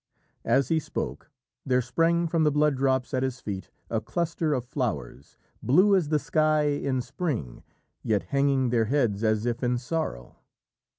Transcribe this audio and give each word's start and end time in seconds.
As 0.45 0.69
he 0.69 0.79
spoke, 0.79 1.29
there 1.63 1.79
sprang 1.79 2.25
from 2.27 2.43
the 2.43 2.49
blood 2.51 2.73
drops 2.75 3.13
at 3.13 3.21
his 3.21 3.39
feet 3.39 3.69
a 3.87 4.01
cluster 4.01 4.51
of 4.51 4.65
flowers, 4.65 5.37
blue 5.61 5.95
as 5.95 6.09
the 6.09 6.17
sky 6.17 6.63
in 6.63 7.01
spring, 7.01 7.61
yet 8.01 8.23
hanging 8.23 8.69
their 8.71 8.85
heads 8.85 9.23
as 9.23 9.45
if 9.45 9.61
in 9.61 9.77
sorrow. 9.77 10.37